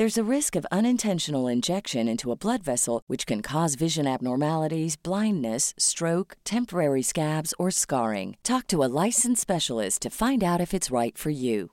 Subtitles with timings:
[0.00, 4.96] There's a risk of unintentional injection into a blood vessel, which can cause vision abnormalities,
[4.96, 8.38] blindness, stroke, temporary scabs, or scarring.
[8.42, 11.72] Talk to a licensed specialist to find out if it's right for you.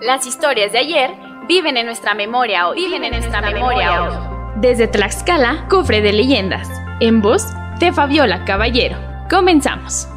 [0.00, 1.10] Las historias de ayer
[1.46, 2.76] viven en nuestra memoria hoy.
[2.76, 4.62] Viven en nuestra memoria hoy.
[4.62, 6.66] Desde Tlaxcala, cofre de leyendas.
[7.02, 7.44] En voz
[7.78, 8.96] de Fabiola Caballero.
[9.28, 10.08] Comenzamos.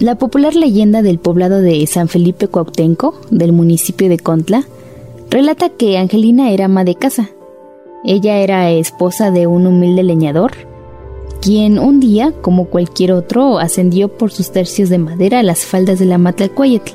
[0.00, 4.62] La popular leyenda del poblado de San Felipe Cuautenco, del municipio de Contla,
[5.28, 7.30] relata que Angelina era ama de casa.
[8.04, 10.52] Ella era esposa de un humilde leñador,
[11.42, 15.98] quien un día, como cualquier otro, ascendió por sus tercios de madera a las faldas
[15.98, 16.92] de la Matlalcuayetl.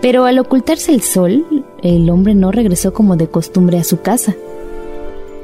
[0.00, 1.44] Pero al ocultarse el sol,
[1.82, 4.34] el hombre no regresó como de costumbre a su casa.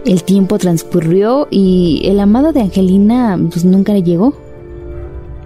[0.07, 4.33] El tiempo transcurrió y el amado de Angelina pues, nunca le llegó.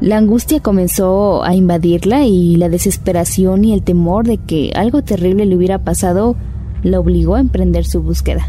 [0.05, 5.47] La angustia comenzó a invadirla y la desesperación y el temor de que algo terrible
[5.47, 6.36] le hubiera pasado
[6.83, 8.47] la obligó a emprender su búsqueda.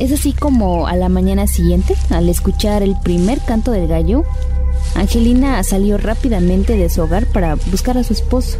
[0.00, 4.24] Es así como a la mañana siguiente, al escuchar el primer canto del gallo,
[4.96, 8.58] Angelina salió rápidamente de su hogar para buscar a su esposo.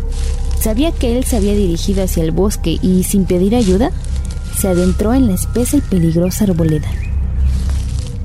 [0.61, 3.91] Sabía que él se había dirigido hacia el bosque y sin pedir ayuda,
[4.57, 6.89] se adentró en la espesa y peligrosa arboleda.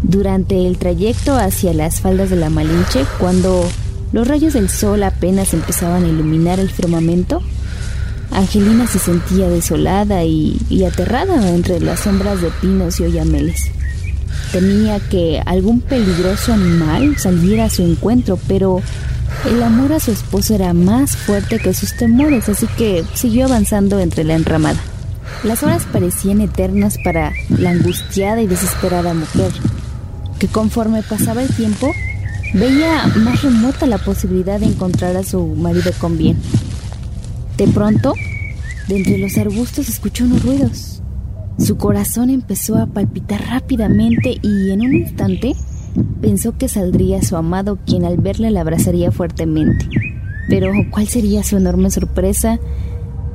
[0.04, 3.64] Durante el trayecto hacia las faldas de la Malinche, cuando
[4.12, 7.42] los rayos del sol apenas empezaban a iluminar el firmamento,
[8.30, 13.72] Angelina se sentía desolada y, aterrada entre las sombras de pinos y oyameles.
[14.52, 18.82] Temía que algún peligroso animal saliera a su encuentro, pero
[19.50, 24.00] el amor a su esposo era más fuerte que sus temores, así que siguió avanzando
[24.00, 24.80] entre la enramada.
[25.46, 29.52] Las horas parecían eternas para la angustiada y desesperada mujer
[30.44, 31.94] que conforme pasaba el tiempo
[32.54, 36.36] veía más remota la posibilidad de encontrar a su marido con bien.
[37.56, 38.14] De pronto,
[38.90, 41.02] de entre los arbustos escuchó unos ruidos.
[41.58, 45.56] Su corazón empezó a palpitar rápidamente y en un instante
[46.20, 49.88] pensó que saldría su amado quien al verla la abrazaría fuertemente.
[50.50, 52.60] Pero ¿cuál sería su enorme sorpresa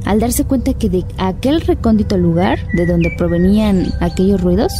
[0.04, 4.74] al darse cuenta que de aquel recóndito lugar de donde provenían aquellos ruidos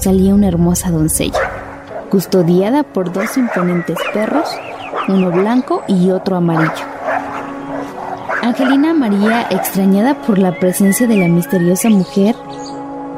[0.00, 1.49] salía una hermosa doncella,
[2.10, 4.48] custodiada por dos imponentes perros,
[5.08, 6.84] uno blanco y otro amarillo.
[8.42, 12.34] Angelina María, extrañada por la presencia de la misteriosa mujer,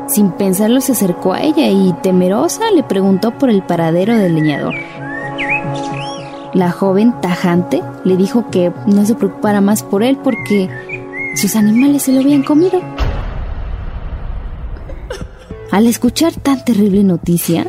[0.06, 4.74] sin pensarlo se acercó a ella y temerosa le preguntó por el paradero del leñador.
[6.54, 10.68] La joven tajante le dijo que no se preocupara más por él porque
[11.34, 12.80] sus animales se lo habían comido.
[15.70, 17.66] Al escuchar tan terrible noticia,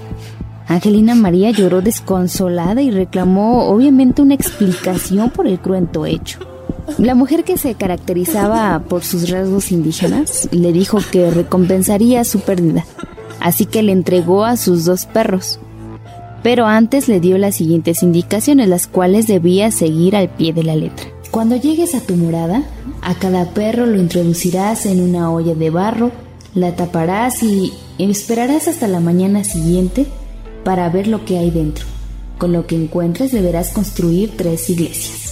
[0.74, 6.40] Angelina María lloró desconsolada y reclamó obviamente una explicación por el cruento hecho.
[6.98, 12.88] La mujer que se caracterizaba por sus rasgos indígenas le dijo que recompensaría su pérdida,
[13.40, 15.60] así que le entregó a sus dos perros.
[16.42, 20.76] Pero antes le dio las siguientes indicaciones, las cuales debía seguir al pie de la
[20.76, 21.06] letra.
[21.30, 22.64] Cuando llegues a tu morada,
[23.04, 26.12] a cada perro lo introducirás en una olla de barro,
[26.56, 30.08] la taparás y Esperarás hasta la mañana siguiente
[30.64, 31.86] para ver lo que hay dentro.
[32.38, 35.24] Con lo que encuentres deberás construir tres iglesias.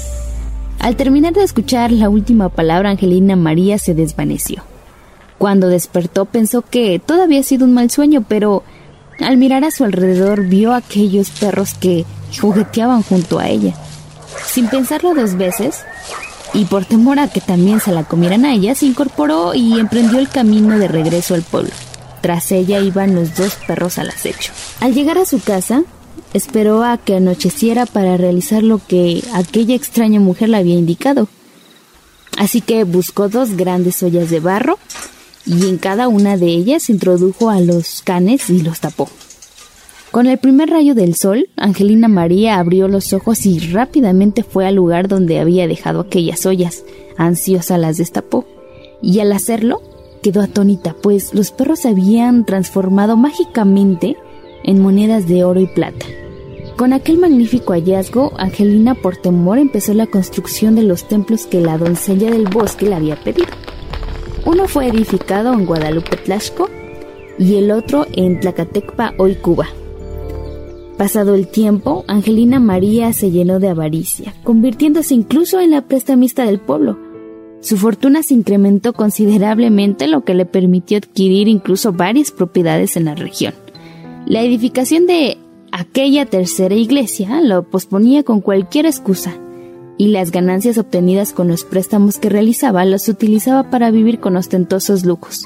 [0.80, 4.64] Al terminar de escuchar la última palabra, Angelina María se desvaneció.
[5.38, 8.64] Cuando despertó pensó que todo había sido un mal sueño, pero
[9.20, 12.06] al mirar a su alrededor vio a aquellos perros que
[12.40, 13.74] jugueteaban junto a ella.
[14.46, 15.84] Sin pensarlo dos veces,
[16.54, 20.20] y por temor a que también se la comieran a ella, se incorporó y emprendió
[20.20, 21.72] el camino de regreso al pueblo.
[22.22, 24.54] Tras ella iban los dos perros al acecho.
[24.80, 25.84] Al llegar a su casa,
[26.34, 31.28] esperó a que anocheciera para realizar lo que aquella extraña mujer le había indicado.
[32.38, 34.80] Así que buscó dos grandes ollas de barro
[35.46, 39.10] y en cada una de ellas introdujo a los canes y los tapó.
[40.12, 44.76] Con el primer rayo del sol, Angelina María abrió los ojos y rápidamente fue al
[44.76, 46.84] lugar donde había dejado aquellas ollas.
[47.18, 48.46] Ansiosa las destapó.
[49.02, 49.82] Y al hacerlo,
[50.22, 54.18] quedó atónita, pues los perros se habían transformado mágicamente
[54.64, 56.06] en monedas de oro y plata.
[56.78, 61.78] Con aquel magnífico hallazgo, Angelina por temor empezó la construcción de los templos que la
[61.78, 63.50] doncella del bosque le había pedido.
[64.46, 66.70] Uno fue edificado en Guadalupe Tlaxco
[67.38, 69.68] y el otro en Tlacatecpa, hoy Cuba.
[70.98, 76.60] Pasado el tiempo, Angelina María se llenó de avaricia, convirtiéndose incluso en la prestamista del
[76.60, 76.98] pueblo.
[77.62, 83.16] Su fortuna se incrementó considerablemente, lo que le permitió adquirir incluso varias propiedades en la
[83.16, 83.54] región.
[84.26, 85.38] La edificación de
[85.72, 89.38] aquella tercera iglesia lo posponía con cualquier excusa,
[89.98, 95.06] y las ganancias obtenidas con los préstamos que realizaba las utilizaba para vivir con ostentosos
[95.06, 95.46] lujos.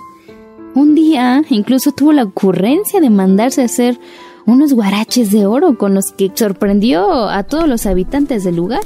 [0.74, 4.00] Un día incluso tuvo la ocurrencia de mandarse a hacer
[4.46, 8.84] unos guaraches de oro con los que sorprendió a todos los habitantes del lugar.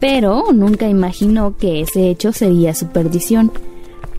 [0.00, 3.52] Pero nunca imaginó que ese hecho sería su perdición,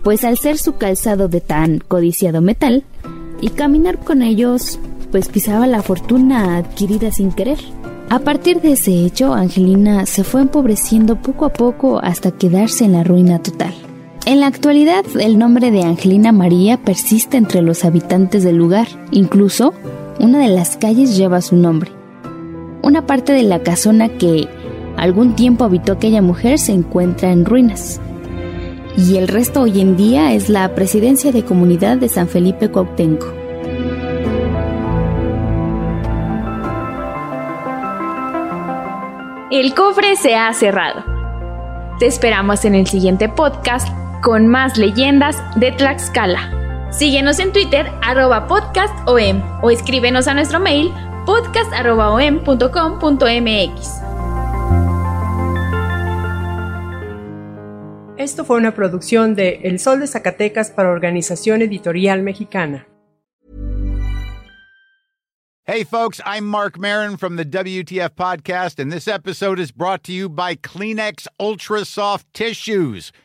[0.04, 2.83] pues al ser su calzado de tan codiciado metal,
[3.42, 4.80] y caminar con ellos,
[5.12, 7.57] pues pisaba la fortuna adquirida sin querer.
[8.10, 12.94] A partir de ese hecho, Angelina se fue empobreciendo poco a poco hasta quedarse en
[12.94, 13.74] la ruina total.
[14.25, 18.88] En la actualidad, el nombre de Angelina María persiste entre los habitantes del lugar.
[19.12, 19.74] Incluso,
[20.19, 21.92] una de las calles lleva su nombre.
[22.83, 24.48] Una parte de la casona que
[25.01, 28.00] algún tiempo habitó aquella mujer se encuentra en ruinas.
[28.95, 33.25] Y el resto hoy en día es la presidencia de comunidad de San Felipe Cuauhtémoc.
[39.50, 41.04] El cofre se ha cerrado.
[41.97, 43.88] Te esperamos en el siguiente podcast
[44.21, 46.92] con más leyendas de Tlaxcala.
[46.92, 50.94] Síguenos en Twitter, arroba podcastom, o escríbenos a nuestro mail
[51.25, 54.00] podcast.om.com.mx.
[58.21, 62.88] Esto fue una producción de El Sol de Zacatecas para Organización Editorial Mexicana.
[65.65, 70.12] Hey, folks, I'm Mark Marin from the WTF Podcast, and this episode is brought to
[70.12, 73.12] you by Kleenex Ultra Soft Tissues